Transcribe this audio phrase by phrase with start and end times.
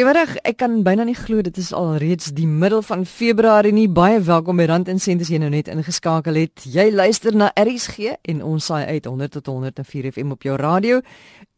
[0.00, 0.38] Goeiemiddag.
[0.48, 3.84] Ek kan byna nie glo dit is al reeds die middel van Februarie nie.
[3.84, 6.64] Baie welkom by Rand en Sent as jy nou net ingeskakel het.
[6.64, 11.04] Jy luister na RSG en ons saai uit 100 tot 104 FM op jou radio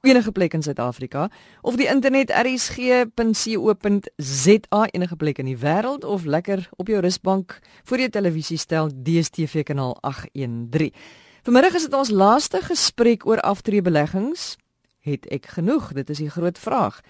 [0.03, 1.31] enige plek in Suid-Afrika
[1.63, 3.15] of die internet rsg.co.za
[4.91, 9.63] enige plek in die wêreld of lekker op jou rusbank voor jou televisie stel DStv
[9.71, 10.91] kanaal 813.
[11.47, 14.57] Vanmiddag is dit ons laaste gesprek oor aftreebeleggings
[15.03, 15.93] het ek genoeg?
[15.93, 17.01] Dit is die groot vraag.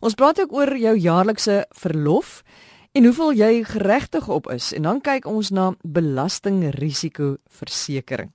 [0.00, 2.42] Ons praat ook oor jou jaarlikse verlof
[2.92, 8.30] en hoeveel jy geregtig op is en dan kyk ons na belastingrisikoversekering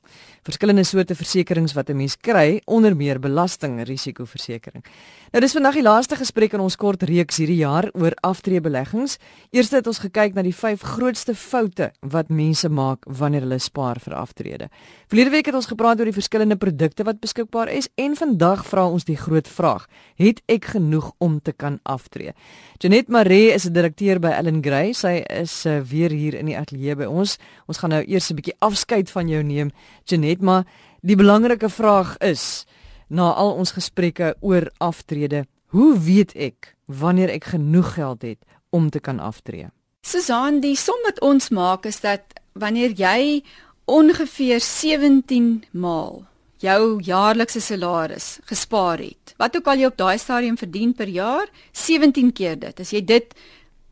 [0.47, 4.83] verskillende soorte versekerings wat 'n mens kry, onder meer belastingrisikoversekering.
[5.31, 9.17] Nou dis vandag die laaste gesprek in ons kort reeks hierdie jaar oor aftreebeleggings.
[9.51, 13.99] Eerste het ons gekyk na die 5 grootste foute wat mense maak wanneer hulle spaar
[13.99, 14.69] vir aftrede.
[15.07, 18.87] Verlede week het ons gepraat oor die verskillende produkte wat beskikbaar is en vandag vra
[18.87, 22.33] ons die groot vraag: Het ek genoeg om te kan aftree?
[22.77, 24.93] Janet Maree is 'n direkteur by Allen Gray.
[24.95, 27.33] Sy is uh, weer hier in die ateljee by ons.
[27.67, 29.71] Ons gaan nou eers 'n bietjie afskeid van jou neem.
[30.07, 30.63] Janet maar
[31.03, 32.65] die belangrike vraag is
[33.09, 38.39] na al ons gesprekke oor aftrede, hoe weet ek wanneer ek genoeg geld het
[38.71, 39.67] om te kan aftree?
[40.01, 43.43] Susan, die som wat ons maak is dat wanneer jy
[43.85, 46.23] ongeveer 17 maal
[46.63, 49.35] jou jaarlikse salaris gespaar het.
[49.37, 52.79] Wat ook al jy op daai stadium verdien per jaar, 17 keer dit.
[52.79, 53.35] As jy dit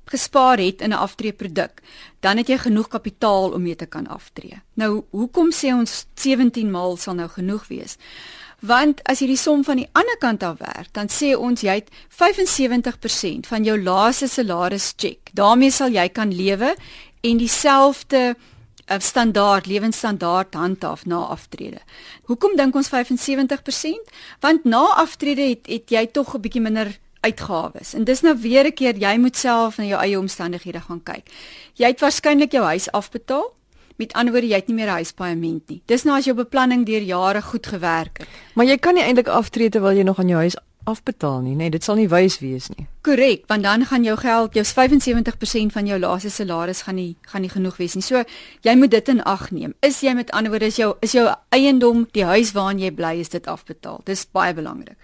[0.05, 1.81] gespaar het in 'n aftreeproduk,
[2.19, 4.61] dan het jy genoeg kapitaal om mee te kan aftree.
[4.73, 7.97] Nou, hoekom sê ons 17 maal sal nou genoeg wees?
[8.59, 11.75] Want as jy die som van die ander kant af werk, dan sê ons jy
[11.81, 15.29] het 75% van jou laaste salaris check.
[15.33, 16.75] daarmee sal jy kan lewe
[17.21, 21.79] en dieselfde uh, standaard lewensstandaard handhaaf na aftrede.
[22.23, 24.13] Hoekom dink ons 75%?
[24.39, 27.93] Want na aftrede het, het jy tog 'n bietjie minder uitgawes.
[27.97, 31.29] En dis nou weer 'n keer jy moet self na jou eie omstandighede gaan kyk.
[31.73, 33.53] Jy het waarskynlik jou huis afbetaal.
[33.97, 35.81] Met ander woorde, jy het nie meer 'n huispaaiement nie.
[35.85, 38.27] Dis nou as jou beplanning deur jare goed gewerk het.
[38.53, 41.65] Maar jy kan nie eintlik aftree terwyl jy nog aan jou huis afbetaal nie, nê?
[41.65, 42.85] Nee, dit sal nie wys wees nie.
[43.01, 47.41] Korrek, want dan gaan jou geld, jou 75% van jou laaste salaris gaan nie gaan
[47.41, 48.03] nie genoeg wees nie.
[48.05, 48.23] So,
[48.61, 49.73] jy moet dit in ag neem.
[49.85, 53.15] Is jy met ander woorde is jou is jou eiendom, die huis waarin jy bly,
[53.19, 54.01] is dit afbetaal?
[54.05, 54.97] Dis baie belangrik.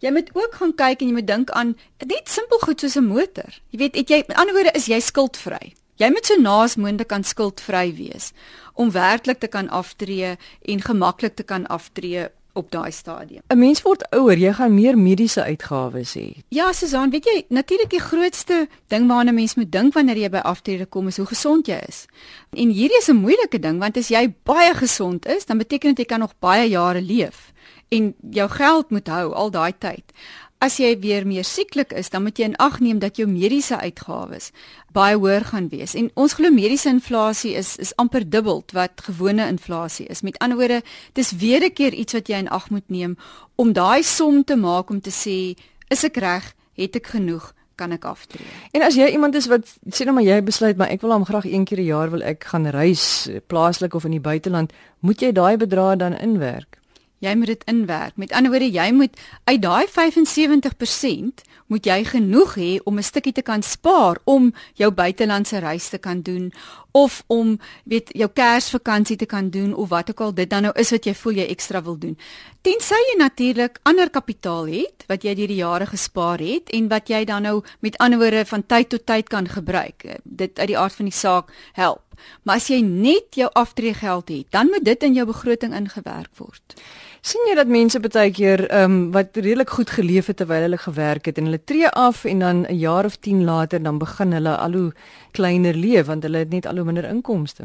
[0.00, 1.74] Jy moet ook gaan kyk en jy moet dink aan
[2.08, 3.52] net simpel goed soos 'n motor.
[3.70, 5.74] Jy weet, het jy met ander woorde is jy skuldvry.
[5.96, 8.32] Jy moet so naas moontlik aan skuldvry wees
[8.74, 13.42] om werklik te kan aftree en gemaklik te kan aftree op daai stadium.
[13.48, 16.42] 'n Mens word ouer, jy gaan meer mediese uitgawes hê.
[16.48, 20.28] Ja, Susan, weet jy, natuurlik die grootste ding waarna 'n mens moet dink wanneer jy
[20.30, 22.06] by aftrede kom is hoe gesond jy is.
[22.52, 25.98] En hierdie is 'n moeilike ding want as jy baie gesond is, dan beteken dit
[25.98, 27.52] jy kan nog baie jare leef
[27.90, 30.14] en jou geld moet hou al daai tyd.
[30.60, 33.78] As jy weer meer sieklik is, dan moet jy in ag neem dat jou mediese
[33.80, 34.50] uitgawes
[34.92, 35.94] baie hoër gaan wees.
[35.96, 40.20] En ons glo mediese inflasie is is amper dubbel wat gewone inflasie is.
[40.22, 40.82] Met ander woorde,
[41.16, 43.16] dis weer 'n keer iets wat jy in ag moet neem
[43.56, 45.56] om daai som te maak om te sê,
[45.88, 46.54] is ek reg?
[46.74, 47.54] Het ek genoeg?
[47.80, 48.46] kan ek aftree.
[48.76, 51.24] En as jy iemand is wat sê nou maar jy besluit maar ek wil hom
[51.24, 55.20] graag een keer 'n jaar wil ek gaan reis plaaslik of in die buiteland, moet
[55.20, 56.79] jy daai bedrag dan inwerk?
[57.20, 58.16] Jy moet dit inwerk.
[58.16, 63.32] Met ander woorde, jy moet uit daai 75% moet jy genoeg hê om 'n stukkie
[63.32, 66.52] te kan spaar om jou buitelandse reis te kan doen
[66.92, 70.72] of om weet jou Kersvakansie te kan doen of wat ook al dit dan nou
[70.74, 72.18] is wat jy voel jy ekstra wil doen.
[72.62, 77.08] Tensy jy natuurlik ander kapitaal het wat jy deur die jare gespaar het en wat
[77.08, 80.04] jy dan nou met ander woorde van tyd tot tyd kan gebruik.
[80.24, 82.02] Dit uit die aard van die saak help.
[82.42, 86.74] Maar as jy net jou aftreegeld het, dan moet dit in jou begroting ingewerk word
[87.20, 90.78] sien jy dat mense baie keer ehm um, wat redelik goed geleef het terwyl hulle
[90.78, 94.32] gewerk het en hulle tree af en dan 'n jaar of 10 later dan begin
[94.32, 94.92] hulle al hoe
[95.32, 97.64] kleiner leef want hulle het net al hoe minder inkomste.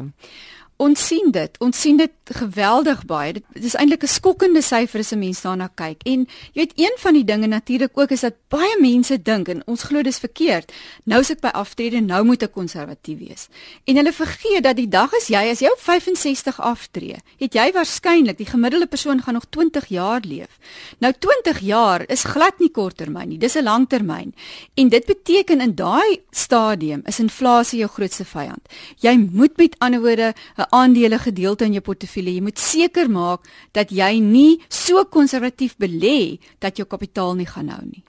[0.76, 1.58] Ons sien dit.
[1.64, 3.32] Ons sien dit geweldig baie.
[3.32, 6.02] Dit, dit is eintlik 'n skokkende syfer as 'n mens daarna kyk.
[6.04, 9.62] En jy weet een van die dinge natuurlik ook is dat baie mense dink en
[9.66, 10.72] ons glo dis verkeerd.
[11.04, 13.48] Nou sit by aftrede, nou moet ek konservatief wees.
[13.84, 17.72] En hulle vergeet dat die dag as jy as jy op 65 aftree, het jy
[17.72, 20.58] waarskynlik die gemiddelde persoon gaan nog 20 jaar leef.
[20.98, 23.38] Nou 20 jaar is glad nie korttermyn nie.
[23.38, 24.34] Dis 'n langtermyn.
[24.74, 28.68] En dit beteken in daai stadium is inflasie jou grootste vyand.
[29.00, 32.34] Jy moet met ander woorde 'n aandele gedeelte in jou portefeulje.
[32.38, 33.46] Jy moet seker maak
[33.76, 38.04] dat jy nie so konservatief belê dat jou kapitaal nie gaan hou nie.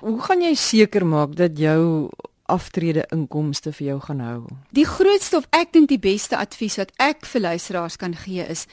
[0.00, 2.10] Hoe gaan jy seker maak dat jou
[2.46, 4.40] aftrede inkomste vir jou gaan hou?
[4.70, 8.66] Die grootste of ek dink die beste advies wat ek vir luisteraars kan gee is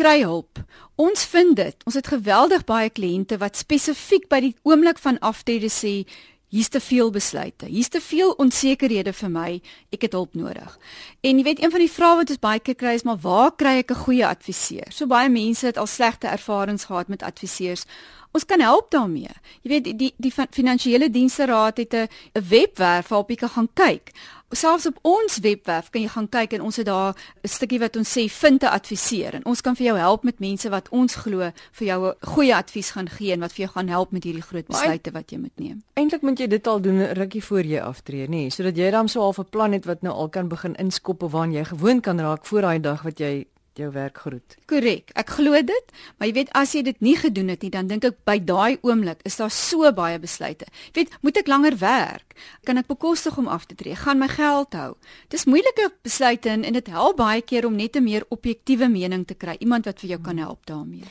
[0.00, 0.62] kry hulp.
[1.00, 1.76] Ons vind dit.
[1.86, 6.02] Ons het geweldig baie kliënte wat spesifiek by die oomblik van aftrede sê
[6.50, 7.66] hier's te veel besluite.
[7.70, 9.50] Hier's te veel onsekerhede vir my.
[9.94, 10.78] Ek het hulp nodig.
[11.22, 13.52] En jy weet een van die vrae wat ons baie keer kry is maar waar
[13.54, 14.90] kry ek 'n goeie adviseur?
[14.90, 17.86] So baie mense het al slegte ervarings gehad met adviseurs.
[18.32, 19.34] Ons kan help daarmee.
[19.62, 23.68] Jy weet die die, die finansiële dienste raad het 'n webwerf waarop jy kan gaan
[23.74, 24.12] kyk.
[24.50, 27.96] Selfs op ons webwerf kan jy gaan kyk en ons het daar 'n stukkie wat
[27.96, 31.14] ons sê vind 'n adviseur en ons kan vir jou help met mense wat ons
[31.14, 34.24] glo vir jou 'n goeie advies gaan gee en wat vir jou gaan help met
[34.24, 35.82] hierdie groot besluite wat jy moet neem.
[35.94, 39.08] Eintlik moet jy dit al doen rukkie voor jy aftree, nê, nee, sodat jy dan
[39.08, 42.00] so half 'n plan het wat nou al kan begin inskop of waar jy gewoon
[42.00, 43.46] kan raak voor daai dag wat jy
[43.78, 44.56] jou werk groet.
[44.66, 45.10] Korrek.
[45.14, 48.04] Ek glo dit, maar jy weet as jy dit nie gedoen het nie, dan dink
[48.04, 50.66] ek by daai oomblik is daar so baie besluite.
[50.90, 52.36] Jy weet, moet ek langer werk?
[52.64, 53.94] Kan ek bekostig om af te tree?
[53.96, 54.94] Gaan my geld hou?
[55.28, 59.34] Dis moeilike besluite en dit help baie keer om net 'n meer objektiewe mening te
[59.34, 61.04] kry, iemand wat vir jou kan help daarmee.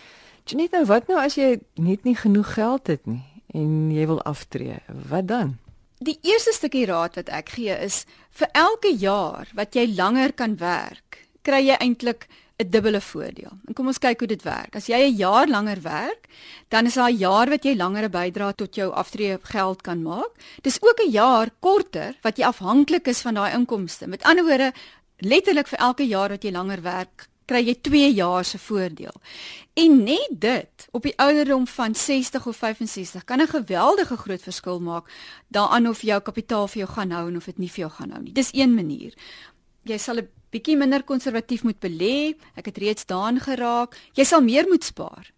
[0.45, 3.21] Janette, nou wat nou as jy net nie genoeg geld het nie
[3.53, 4.79] en jy wil aftree?
[5.09, 5.57] Wat dan?
[5.99, 8.05] Die eerste stukkie raad wat ek gee is
[8.39, 12.27] vir elke jaar wat jy langer kan werk, kry jy eintlik
[12.59, 13.51] 'n dubbele voordeel.
[13.65, 14.75] En kom ons kyk hoe dit werk.
[14.75, 16.27] As jy 'n jaar langer werk,
[16.67, 20.31] dan is daai jaar wat jy langer 'n bydrae tot jou aftreë geld kan maak.
[20.61, 24.07] Dis ook 'n jaar korter wat jy afhanklik is van daai inkomste.
[24.07, 24.73] Met ander woorde,
[25.17, 29.15] letterlik vir elke jaar wat jy langer werk, kry jy 2 jaar se voordeel.
[29.73, 34.79] En net dit op die ouderdom van 60 of 65 kan 'n geweldige groot verskil
[34.79, 35.09] maak
[35.47, 38.11] daaraan of jou kapitaal vir jou gaan hou en of dit nie vir jou gaan
[38.11, 38.33] hou nie.
[38.33, 39.13] Dis een manier.
[39.83, 42.35] Jy sal 'n bietjie minder konservatief moet belê.
[42.55, 43.97] Ek het reeds daarin geraak.
[44.17, 45.31] Jy sal meer moet spaar.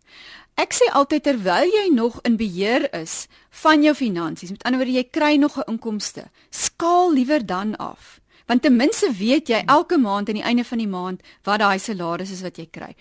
[0.59, 3.27] Ek sê altyd terwyl jy nog in beheer is
[3.63, 8.19] van jou finansies, met ander woorde jy kry nog 'n inkomste, skaal liewer dan af.
[8.47, 11.79] Want ten minste weet jy elke maand aan die einde van die maand wat daai
[11.79, 12.95] salaris is wat jy kry.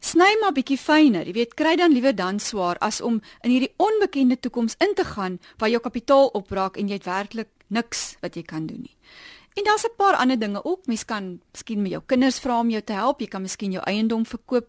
[0.00, 1.26] Sny maar bietjie fyner.
[1.26, 5.04] Jy weet, kry dan liewer dan swaar as om in hierdie onbekende toekoms in te
[5.04, 8.96] gaan waar jou kapitaal opraak en jy het werklik niks wat jy kan doen nie.
[9.54, 10.86] En daar's 'n paar ander dinge ook.
[10.86, 13.20] Mens kan miskien met jou kinders vra om jou te help.
[13.20, 14.66] Jy kan miskien jou eiendom verkoop.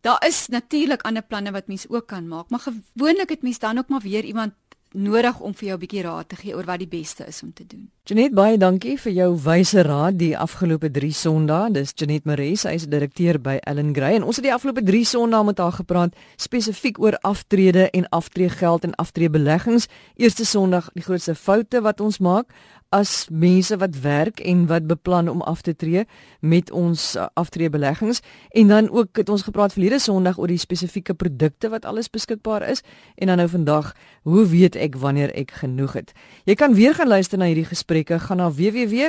[0.00, 3.78] Daar is natuurlik ander planne wat mens ook kan maak, maar gewoonlik het mens dan
[3.78, 4.52] ook maar weer iemand
[4.90, 7.52] nodig om vir jou 'n bietjie raad te gee oor wat die beste is om
[7.52, 7.90] te doen.
[8.04, 11.70] Janet baie dankie vir jou wyse raad die afgelope 3 Sondae.
[11.72, 15.04] Dis Janet Maree, sy is direkteur by Ellen Gray en ons het die afgelope 3
[15.04, 19.86] Sondae met haar gepraat spesifiek oor aftrede en aftreegeld en aftreebeleggings.
[20.16, 22.46] Eerste Sondag die grootste foute wat ons maak
[22.90, 26.04] as mense wat werk en wat beplan om af te tree
[26.40, 28.20] met ons uh, aftreebeleggings.
[28.50, 32.68] En dan ook het ons gepraat verlede Sondag oor die spesifieke produkte wat alles beskikbaar
[32.68, 32.82] is.
[33.14, 36.12] En dan nou vandag hoe weet ek wanneer ek genoeg het?
[36.44, 38.18] Jy kan weer gaan luister na hierdie gesprekke.
[38.18, 39.08] Gaan na www.rsg.co.za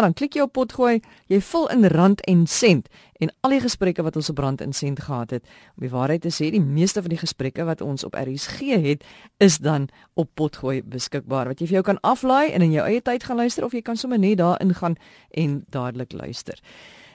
[0.00, 1.00] dan klik jy op potgooi.
[1.28, 2.88] Jy vul in rand en sent
[3.20, 5.44] en al die gesprekke wat ons op Brand Insent gehad het.
[5.76, 9.04] Om die waarheid te sê, die meeste van die gesprekke wat ons op RSG het,
[9.38, 9.88] is dan
[10.18, 13.40] op Potgooi beskikbaar wat jy vir jou kan aflaai en in jou eie tyd gaan
[13.42, 14.96] luister of jy kan sommer net daar ingaan
[15.36, 16.56] en dadelik luister.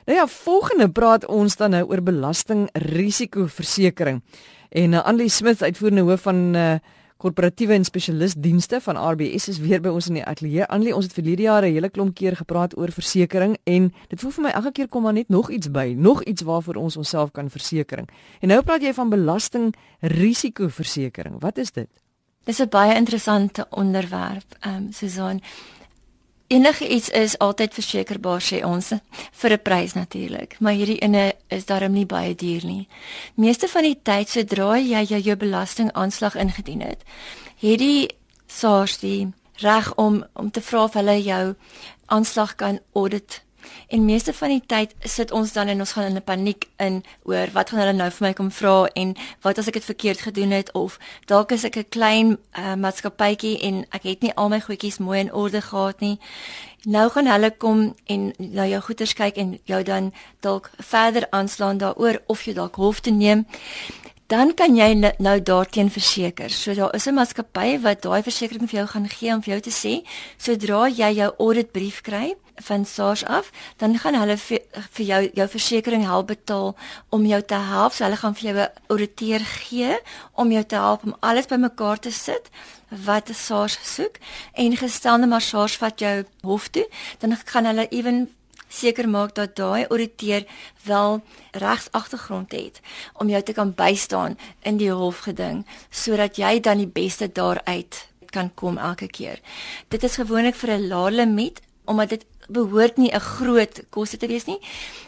[0.05, 4.21] Nou ja, volgende praat ons dan nou oor belastingrisikoversekering.
[4.69, 6.75] En uh, Annelie Smith, uitvoerende hoof van uh,
[7.17, 10.65] korporatiewe en spesialistdienste van RBS is weer by ons in die ateljee.
[10.67, 14.31] Anlie, ons het verlede jaar 'n hele klomp keer gepraat oor versekerings en dit voel
[14.31, 17.31] vir my elke keer kom maar net nog iets by, nog iets waarvoor ons onsself
[17.31, 18.09] kan versekering.
[18.41, 21.39] En nou praat jy van belasting risikoversekering.
[21.39, 21.89] Wat is dit?
[22.43, 24.57] Dis 'n baie interessante onderwerp.
[24.59, 25.41] Ehm um, Susan,
[26.47, 28.93] enige iets is altyd versekerbaar sê ons
[29.31, 32.87] vir 'n prys natuurlik maar hierdie ene is daarom nie baie duur nie.
[33.35, 37.03] Meeste van die tyd sodra jy jou, jou belastingaanslag ingedien het
[37.57, 38.09] het die
[38.47, 41.55] SARS die reg om om te vra of hulle jou
[42.05, 43.44] aanslag kan audit
[43.87, 47.03] En meeste van die tyd sit ons dan en ons gaan in 'n paniek in
[47.23, 50.21] oor wat gaan hulle nou vir my kom vra en wat as ek dit verkeerd
[50.21, 54.49] gedoen het of dalk is ek 'n klein uh, maatskappytjie en ek het nie al
[54.49, 56.19] my goedjies mooi in orde gehad nie.
[56.85, 61.77] Nou gaan hulle kom en na jou goeder kyk en jou dan dalk verder aanslaan
[61.77, 63.45] daaroor of jy dalk hof te neem.
[64.27, 64.87] Dan kan jy
[65.21, 66.49] nou daarteen verseker.
[66.49, 69.61] So daar is 'n maatskappy wat daai versekerings vir jou gaan gee om vir jou
[69.61, 74.59] te sê sodra jy jou auditbrief kry van SARS af, dan gaan hulle vir,
[74.95, 76.75] jou jou versekerings help betaal
[77.09, 77.93] om jou te help.
[77.93, 79.99] So hulle gaan vir jou 'n ouditeur gee
[80.33, 82.49] om jou te help om alles bymekaar te sit
[82.89, 84.17] wat SARS soek
[84.53, 86.87] en gestel net maar SARS vat jou hof toe,
[87.19, 88.29] dan gaan hulle ewen
[88.75, 90.45] seker maak dat daai ouditeur
[90.83, 92.81] wel regs agtergrond het
[93.13, 98.51] om jou te kan bystaan in die hofgeding sodat jy dan die beste daaruit kan
[98.53, 99.39] kom elke keer.
[99.87, 104.27] Dit is gewoonlik vir 'n lae limiet omdat dit behoort nie 'n groot koste te
[104.27, 104.59] wees nie,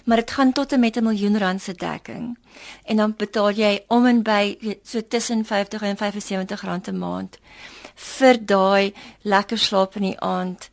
[0.05, 2.37] maar dit gaan tot en met 'n miljoen rand se dekking.
[2.85, 7.37] En dan betaal jy om en by so tussen 50 en 75 rand 'n maand
[7.95, 10.69] vir daai lekker slaap in die aand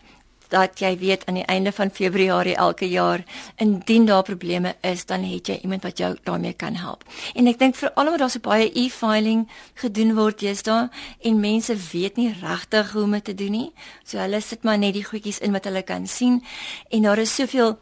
[0.55, 3.25] dat jy weet aan die einde van Februarie elke jaar
[3.57, 7.05] indien daar probleme is dan het jy iemand wat jou daarmee kan help.
[7.35, 9.49] En ek dink veral omdat daar so baie e-filing
[9.83, 10.89] gedoen word deesdae
[11.21, 13.71] en mense weet nie regtig hoe om dit te doen nie.
[14.05, 16.43] So hulle sit maar net die goedjies in wat hulle kan sien
[16.91, 17.77] en daar is soveel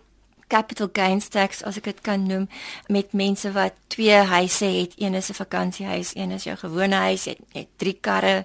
[0.52, 2.48] capital gains tax as ek dit kan noem
[2.92, 7.24] met mense wat twee huise het, een is 'n vakansiehuis, een is jou gewone huis,
[7.24, 8.44] het, het drie karre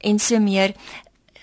[0.00, 0.74] en so meer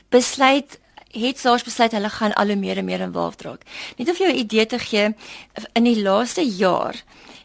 [0.09, 0.79] besluit
[1.11, 3.63] het SARS besluit hulle gaan al hoe meer en meer involved raak.
[3.97, 5.15] Net om vir jou 'n idee te gee,
[5.73, 6.95] in die laaste jaar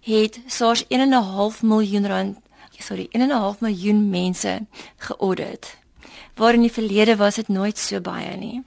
[0.03, 2.39] het SARS 1.5 miljoen rand,
[2.79, 5.77] sorry, 1.5 miljoen mense geaudit.
[6.35, 8.63] Waar in die verlede was dit nooit so baie nie.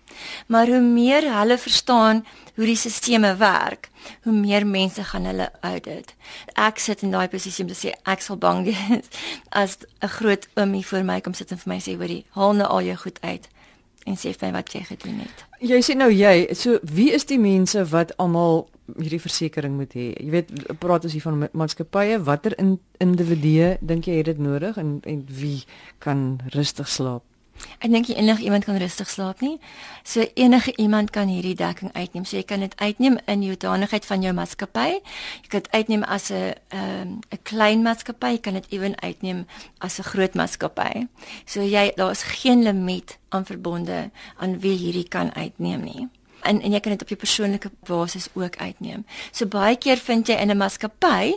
[0.48, 2.26] Maar hoe meer hulle verstaan
[2.56, 3.90] hoe die stelsels werk,
[4.24, 6.16] hoe meer mense gaan hulle audit.
[6.56, 9.06] Ek sit in daai posisie om te sê ek sal bang wees
[9.50, 12.68] as 'n groot oomie voor my kom sit en vir my sê hoorie, haal nou
[12.68, 13.48] al jou goed uit
[14.06, 15.46] en sê vir my wat jy gedoen het.
[15.60, 20.10] Jy sê nou jy, so wie is die mense wat almal hierdie versekerings moet hê?
[20.18, 24.80] Jy weet, praat ons hier van maatskappye, watter in, individue dink jy het dit nodig
[24.82, 25.60] en en wie
[26.04, 27.29] kan rustig slaap?
[27.80, 29.60] Ek dink enige iemand kan rustig slaap nie.
[30.04, 32.26] So enige iemand kan hierdie dekking uitneem.
[32.26, 35.00] So jy kan dit uitneem in jou danigheid van jou maatskappy.
[35.42, 39.46] Jy kan dit uitneem as 'n ehm, 'n klein maatskappy, jy kan dit ewen uitneem
[39.78, 41.08] as 'n groot maatskappy.
[41.46, 46.10] So jy daar is geen limiet aan verbonde aan wie hierdie kan uitneem nie
[46.42, 49.06] en en jy kan dit op jou persoonlike basis ook uitneem.
[49.32, 51.36] So baie keer vind jy in 'n maatskappy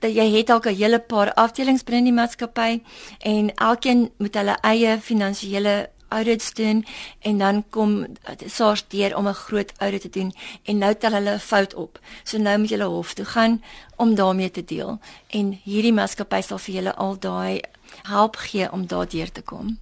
[0.00, 2.82] dat jy het dalk 'n hele paar afdelings binne die maatskappy
[3.18, 6.86] en elkeen moet hulle eie finansiële audits doen
[7.20, 8.06] en dan kom
[8.46, 11.98] SARS deur om 'n groot audit te doen en nou tel hulle 'n fout op.
[12.24, 13.62] So nou moet jy hulle hof toe gaan
[13.96, 17.60] om daarmee te deel en hierdie maatskappy sal vir julle al daai
[18.02, 19.78] help gee om daardeur te kom.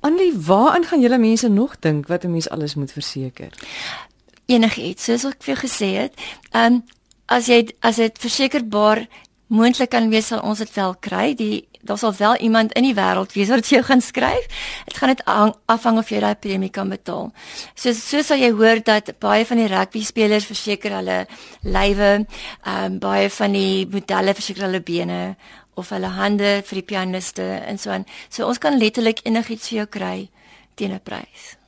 [0.00, 3.52] Anlie, waaraan gaan julle mense nog dink wat 'n mens alles moet verseker?
[4.46, 6.20] Enigiets, soos ek vir gesê het.
[6.50, 6.84] Ehm um,
[7.26, 9.06] as jy as dit versekerbaar
[9.52, 11.26] moontlik kan wees sal ons dit wel kry.
[11.36, 14.46] Die daar sal wel iemand in die wêreld wees wat jou gaan skryf.
[14.86, 15.22] Dit gaan net
[15.66, 17.32] afhang of jy daai premie kan betaal.
[17.74, 21.24] So so sal jy hoor dat baie van die rugby spelers verseker hulle
[21.62, 22.12] lywe,
[22.64, 25.36] ehm um, baie van die modelle verseker hulle bene
[25.74, 28.06] of hulle hande vir die pianiste en so aan.
[28.28, 30.30] So ons kan letterlik enigiets vir jou kry
[30.76, 31.61] teen 'n prys.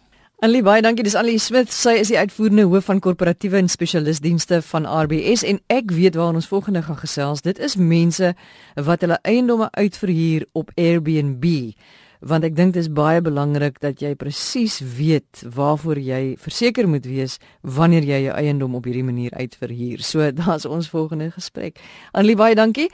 [0.44, 1.00] Anlie baie dankie.
[1.06, 1.70] Dis Anlie Smith.
[1.72, 6.36] Sy is die uitvoerende hoof van korporatiewe en spesialisdienste van RBS en ek weet waar
[6.36, 7.40] ons volgende gaan gesels.
[7.46, 8.34] Dit is mense
[8.76, 11.72] wat hulle eiendomme uitverhuur op Airbnb.
[12.20, 17.08] Want ek dink dit is baie belangrik dat jy presies weet waarvoor jy verseker moet
[17.08, 20.04] wees wanneer jy jou eiendom op hierdie manier uitverhuur.
[20.04, 21.80] So daar's ons volgende gesprek.
[22.12, 22.90] Anlie baie dankie.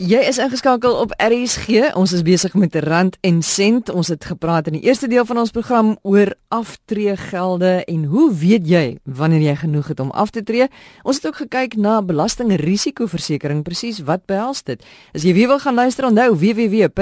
[0.00, 1.92] Jy is ingeskakel op RSG.
[1.92, 3.90] Ons is besig met rand en sent.
[3.92, 8.64] Ons het gepraat in die eerste deel van ons program oor aftreegelde en hoe weet
[8.64, 10.72] jy wanneer jy genoeg het om af te tree?
[11.04, 14.80] Ons het ook gekyk na belastingrisikoversekering, presies wat behels dit?
[15.12, 16.96] As jy weer wil gaan luister, onthou www.rsg.co.za.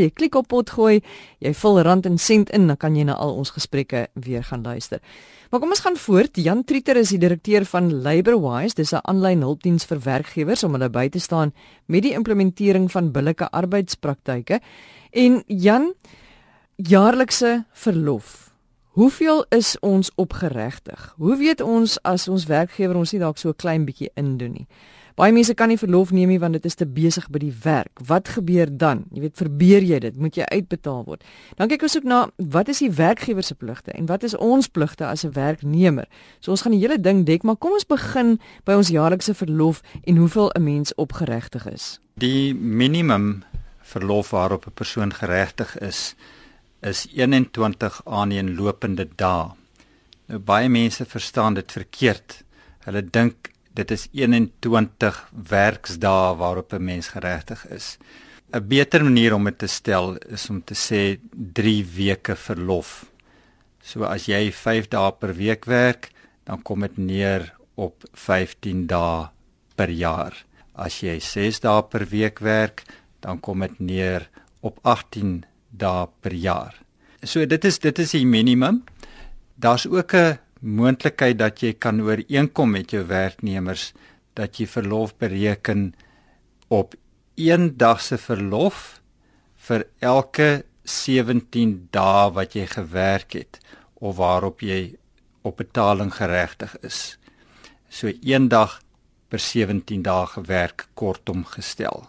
[0.00, 1.04] Jy klik op potgooi,
[1.44, 4.64] jy vul rand en sent in, dan kan jy na al ons gesprekke weer gaan
[4.64, 5.04] luister.
[5.54, 6.36] Maar kom ons gaan voort.
[6.42, 8.74] Jan Trieter is die direkteur van Labourwise.
[8.74, 11.52] Dis 'n aanlyn hulpdiens vir werkgewers om hulle by te staan
[11.90, 14.60] met die implementering van billike arbeidspraktyke.
[15.10, 15.92] En Jan,
[16.76, 18.44] jaarlikse verlof.
[18.94, 21.14] Hoeveel is ons opgeregtig?
[21.18, 24.66] Hoe weet ons as ons werkgewer ons nie dalk so klein bietjie indoen nie?
[25.14, 28.00] Baie mense kan nie verlof neem nie want dit is te besig by die werk.
[28.02, 29.04] Wat gebeur dan?
[29.14, 30.16] Jy weet, verbeur jy dit?
[30.18, 31.22] Moet jy uitbetaal word?
[31.54, 32.18] Dan kyk ons ook na
[32.50, 36.08] wat is die werkgewer se pligte en wat is ons pligte as 'n werknemer?
[36.40, 39.82] So ons gaan die hele ding dek, maar kom ons begin by ons jaarlikse verlof
[40.02, 42.00] en hoeveel 'n mens opgeregtig is.
[42.18, 43.44] Die minimum
[43.82, 46.14] verlof waarop 'n persoon geregtig is
[46.82, 49.54] is 21 aaneenlopende dae.
[50.26, 52.44] Nou baie mense verstaan dit verkeerd.
[52.84, 57.98] Hulle dink dit is 21 werksdae waarop 'n mens geregtig is.
[58.52, 61.18] 'n Beter manier om dit te stel is om te sê
[61.52, 63.10] 3 weke verlof.
[63.82, 66.10] So as jy 5 dae per week werk,
[66.44, 69.28] dan kom dit neer op 15 dae
[69.74, 70.44] per jaar.
[70.74, 72.82] As jy 6 dae per week werk,
[73.20, 74.28] dan kom dit neer
[74.60, 76.74] op 18 dae per jaar.
[77.22, 78.84] So dit is dit is die minimum.
[79.54, 83.92] Daar's ook 'n moontlikheid dat jy kan ooreenkom met jou werknemers
[84.34, 85.92] dat jy verlof bereken
[86.68, 86.94] op
[87.36, 89.00] een dag se verlof
[89.68, 93.60] vir elke 17 dae wat jy gewerk het
[93.94, 94.96] of waarop jy
[95.44, 97.18] op betaling geregtig is.
[97.88, 98.80] So een dag
[99.28, 102.08] per 17 dae gewerk kortom gestel.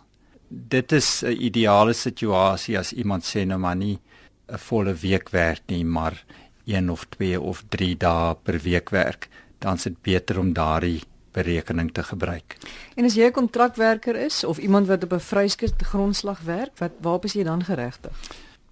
[0.49, 3.99] Dit is 'n ideale situasie as iemand sê nou maar nie
[4.47, 6.23] 'n volle week werk nie, maar
[6.65, 9.29] 1 of 2 of 3 dae per week werk,
[9.59, 11.01] dan is dit beter om daardie
[11.35, 12.57] berekening te gebruik.
[12.95, 16.91] En as jy 'n kontrakwerker is of iemand wat op 'n vryskut grondslag werk, wat
[17.01, 18.13] waarop is jy dan geregtig?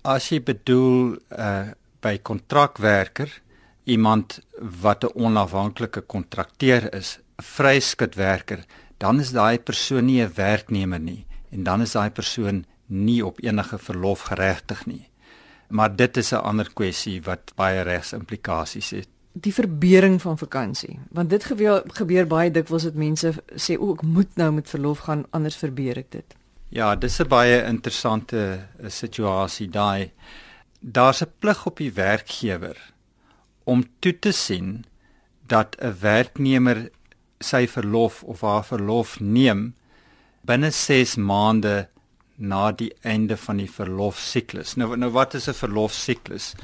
[0.02, 1.72] As jy bedoel uh
[2.02, 3.42] by kontrakwerker
[3.84, 4.40] iemand
[4.82, 8.66] wat 'n onafhanklike kontrakteur is, 'n vryskutwerker,
[8.98, 13.40] dan is daai persoon nie 'n werknemer nie en dan is daai persoon nie op
[13.44, 15.10] enige verlof geregtig nie.
[15.68, 19.08] Maar dit is 'n ander kwessie wat baie regsimplikasies het.
[19.32, 24.02] Die verbering van vakansie want dit gebeur gebeur baie dikwels dat mense sê o ek
[24.02, 26.36] moet nou met verlof gaan anders verbeer ek dit.
[26.70, 30.12] Ja dis 'n baie interessante eh, situasie daai.
[30.80, 32.94] Daar's 'n plig op die werkgewer
[33.64, 34.86] om toe te sien
[35.48, 36.90] dat 'n werknemer
[37.40, 39.74] sy verlof of haar verlof neem
[40.42, 41.88] binne 6 maande
[42.38, 46.56] na die einde van die verlofsiklus nou nou wat is 'n verlofsiklus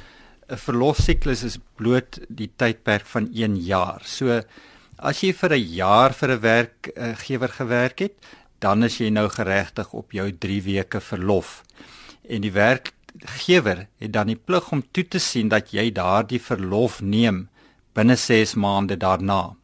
[0.50, 4.02] 'n verlofsiklus is bloot die tydperk van 1 jaar.
[4.04, 4.42] So
[4.98, 8.16] as jy vir 'n jaar vir 'n werkgewer gewerk het,
[8.60, 11.64] dan is jy nou geregtig op jou 3 weke verlof.
[12.28, 17.02] En die werkgewer het dan die plig om toe te sien dat jy daardie verlof
[17.02, 17.50] neem
[17.94, 19.56] binne 6 maande daarna.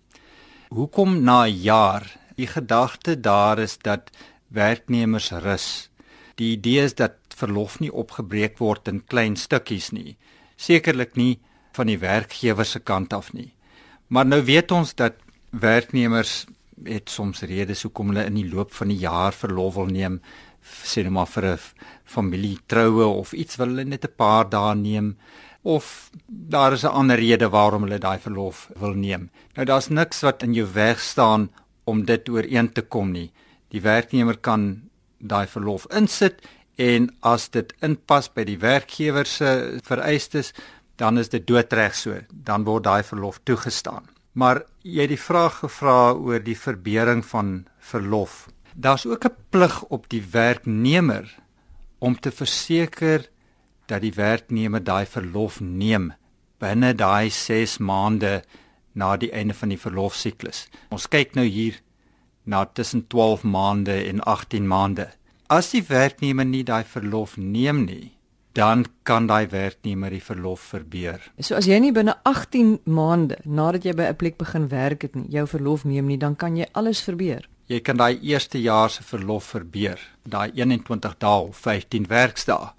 [0.70, 2.04] Hoekom na 'n jaar?
[2.36, 4.12] Die gedagte daar is dat
[4.48, 5.90] werknemers rus.
[6.36, 10.18] Die idee is dat verlof nie opgebreek word in klein stukkies nie
[10.56, 11.40] sekerlik nie
[11.76, 13.52] van die werkgewer se kant af nie.
[14.08, 15.20] Maar nou weet ons dat
[15.52, 16.46] werknemers
[16.86, 20.20] het soms redes hoekom hulle in die loop van die jaar verlof wil neem,
[20.66, 21.60] sê net maar vir 'n
[22.06, 25.18] familietroue of iets wil hulle net 'n paar dae neem
[25.64, 29.30] of daar is 'n ander rede waarom hulle daai verlof wil neem.
[29.56, 31.50] Nou daar's niks wat in jou weg staan
[31.84, 33.32] om dit ooreen te kom nie.
[33.70, 34.85] Die werknemer kan
[35.28, 36.42] daai verlof insit
[36.76, 40.52] en as dit inpas by die werkgewer se vereistes,
[41.00, 44.10] dan is dit doodreg so, dan word daai verlof toegestaan.
[44.36, 48.50] Maar jy het die vraag gevra oor die verbering van verlof.
[48.76, 51.36] Daar's ook 'n plig op die werknemer
[52.00, 53.30] om te verseker
[53.88, 56.14] dat die werknemer daai verlof neem
[56.60, 58.42] binne daai 6 maande
[58.94, 60.68] na die einde van die verlofsiklus.
[60.90, 61.82] Ons kyk nou hier
[62.46, 65.10] na tussen 12 maande en 18 maande.
[65.48, 68.12] As die werknemer nie daai verlof neem nie,
[68.56, 71.20] dan kan daai werknemer die verlof verbeur.
[71.40, 75.16] So as jy nie binne 18 maande nadat jy by 'n plek begin werk het
[75.16, 77.44] nie, jou verlof neem nie, dan kan jy alles verbeur.
[77.68, 82.74] Jy kan daai eerste jaar se verlof verbeur, daai 21 dae of 15 werksdae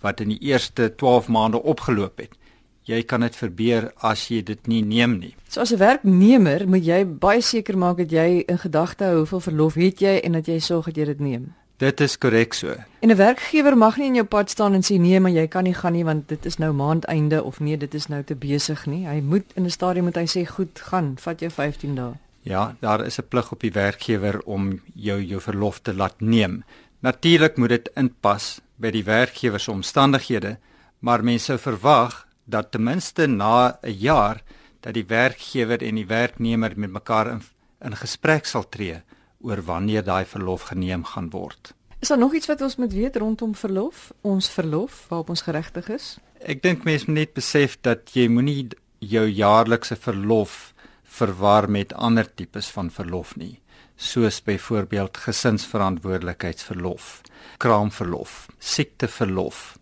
[0.00, 2.36] wat in die eerste 12 maande opgeloop het.
[2.84, 5.34] Jy kan dit verbeur as jy dit nie neem nie.
[5.48, 9.40] So as 'n werknemer moet jy baie seker maak dat jy in gedagte hou hoeveel
[9.40, 11.54] verlof het jy en dat jy sorg dat jy dit neem.
[11.80, 12.74] Dit is korrek so.
[13.00, 15.64] En 'n werkgewer mag nie in jou pad staan en sê nee, maar jy kan
[15.64, 18.86] nie gaan nie want dit is nou maandeinde of nee, dit is nou te besig
[18.86, 19.06] nie.
[19.06, 22.12] Hy moet in 'n stadium moet hy sê goed, gaan, vat jou 15 dae.
[22.42, 26.64] Ja, daar is 'n plig op die werkgewer om jou jou verlof te laat neem.
[27.00, 30.58] Natuurlik moet dit inpas by die werkgewer se omstandighede,
[30.98, 34.42] maar mense verwag dat ten minste na 'n jaar
[34.80, 37.42] dat die werkgewer en die werknemer met mekaar in,
[37.80, 39.02] in gesprek sal tree
[39.40, 41.74] oor wanneer daai verlof geneem gaan word.
[42.00, 44.12] Is daar nog iets wat ons moet weet rondom verlof?
[44.20, 46.18] Ons verlof waarop ons geregtig is?
[46.40, 50.72] Ek dink mense moet net besef dat jy moenie jou jaarlikse verlof
[51.04, 53.58] verwar met ander tipes van verlof nie,
[53.96, 57.20] soos byvoorbeeld gesinsverantwoordelikheidsverlof,
[57.58, 59.79] kraamverlof, siekteverlof.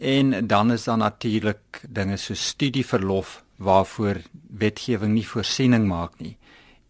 [0.00, 4.16] En dan is daar natuurlik dinge so studieverlof waarvoor
[4.48, 6.38] wetgewing nie voorsiening maak nie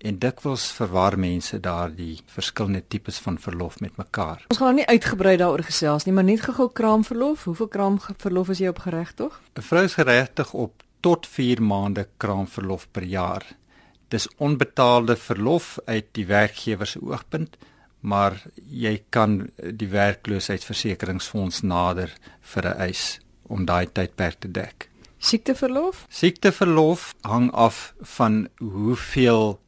[0.01, 4.44] en dikwels verwar mense daardie verskillende tipes van verlof met mekaar.
[4.49, 7.44] Ons gaan nou nie uitgebrei daaroor gesels nie, maar net gou kraamverlof.
[7.51, 9.40] Hoeveel kraamverlof is jy op geregtig?
[9.59, 13.44] 'n Vrou is geregtig op tot 4 maande kraamverlof per jaar.
[14.09, 17.57] Dis onbetaalde verlof uit die werkgewer se oogpunt,
[18.01, 24.89] maar jy kan die werkloosheidsversekeringsfonds nader vir 'n eis om daai tydperk te dek.
[25.19, 26.07] Siekteverlof?
[26.09, 29.61] Siekteverlof hang af van hoeveel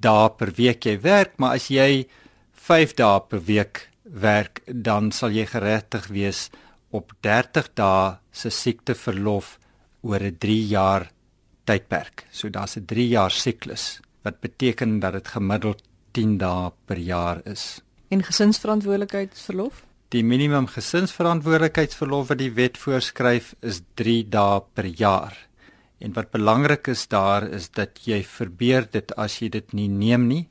[0.00, 2.06] dae per week jy werk, maar as jy
[2.52, 6.50] 5 dae per week werk, dan sal jy geregtig wees
[6.90, 9.58] op 30 dae se siekteverlof
[10.02, 11.10] oor 'n 3 jaar
[11.66, 12.26] tydperk.
[12.30, 15.82] So daar's 'n 3 jaar siklus wat beteken dat dit gemiddeld
[16.14, 17.80] 10 dae per jaar is.
[18.08, 19.82] En gesinsverantwoordelikheidsverlof?
[20.14, 25.34] Die minimum gesinsverantwoordelikheidsverlof wat die wet voorskryf is 3 dae per jaar.
[25.98, 30.28] En wat belangrik is daar is dat jy verbeur dit as jy dit nie neem
[30.28, 30.48] nie.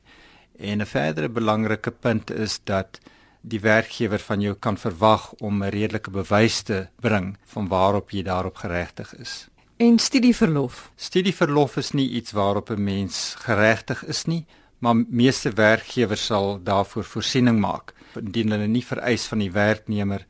[0.58, 3.00] En 'n verdere belangrike punt is dat
[3.40, 8.22] die werkgewer van jou kan verwag om 'n redelike bewys te bring van waarop jy
[8.22, 9.48] daarop geregtig is.
[9.76, 10.90] En studieverlof.
[10.96, 14.46] Studieverlof is nie iets waarop 'n mens geregtig is nie,
[14.78, 20.26] maar meeste werkgewers sal daarvoor voorsiening maak indien hulle nie vereis van die werknemer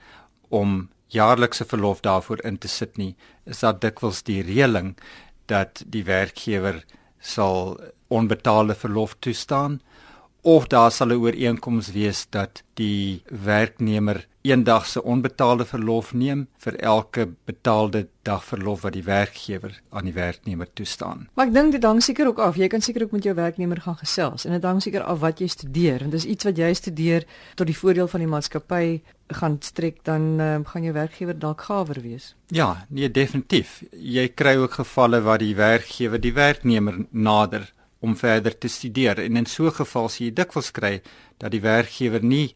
[0.49, 3.15] om jaarlikse verlof daarvoor in te sit nie,
[3.47, 4.95] is dat dikwels die reëling
[5.51, 6.83] dat die werkgewer
[7.21, 7.77] sal
[8.09, 9.81] onbetaalde verlof toestaan
[10.45, 16.77] of daar sal 'n ooreenkoms wees dat die werknemer eendag se onbetaalde verlof neem vir
[16.77, 21.29] elke betaalde dag verlof wat die werkgewer aan die werknemer toestaan.
[21.35, 22.59] Maar ek dink dit hang seker ook af.
[22.61, 25.41] Jy kan seker ook met jou werknemer gaan gesels en dit hang seker af wat
[25.41, 26.03] jy studeer.
[26.03, 29.01] En dis iets wat jy studeer tot die voordeel van die maatskappy
[29.33, 32.35] gaan strek dan uh, gaan jou werkgewer dalk gawer wees.
[32.53, 33.83] Ja, nee definitief.
[33.93, 37.73] Jy kry ook gevalle waar die werkgewer die werknemer nader
[38.05, 41.01] om verder te studeer en in so 'n geval sien jy dikwels kry
[41.39, 42.55] dat die werkgewer nie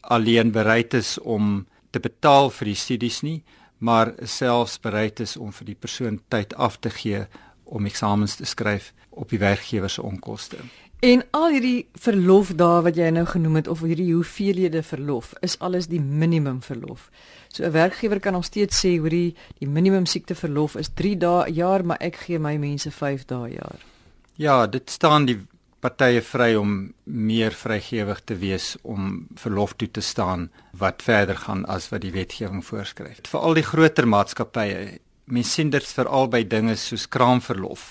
[0.00, 3.42] alleen bereid is om te betaal vir die studies nie,
[3.78, 7.26] maar selfs bereid is om vir die persoon tyd af te gee
[7.64, 10.56] om eksamens te skryf op die werkgewer se onkoste.
[11.00, 15.88] En al hierdie verlofdae wat jy nou genoem het of hierdie hoeveelhede verlof is alles
[15.88, 17.08] die minimum verlof.
[17.48, 21.48] So 'n werkgewer kan nog steeds sê hoor die, die minimum siekteverlof is 3 dae
[21.48, 23.80] 'n jaar, maar ek gee my mense 5 dae 'n jaar.
[24.40, 25.36] Ja, dit staan die
[25.84, 26.70] partye vry om
[27.04, 30.46] meer vrygewig te wees om verlof toe te staan
[30.80, 33.20] wat verder gaan as wat die wetgewing voorskryf.
[33.28, 34.96] Vir al die groter maatskappye,
[35.28, 37.84] mens sien dit veral by dinge soos kraamverlof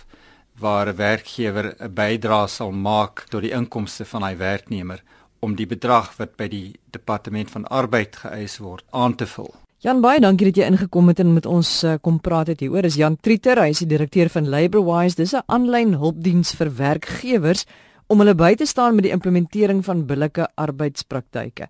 [0.58, 5.04] waar 'n werkgewer 'n bydrae sal maak tot die inkomste van hy werknemer
[5.40, 9.54] om die bedrag wat by die departement van arbeid geëis word aan te vul.
[9.80, 12.84] Jan baie dankie dat jy ingekom het en met ons uh, kom praat het hieroor.
[12.84, 15.16] Is Jan Trieter, hy is die direkteur van Labourwise.
[15.16, 17.64] Dis 'n aanlyn hulpdiens vir werkgewers
[18.12, 21.68] om hulle by te staan met die implementering van billike arbeidspraktyke.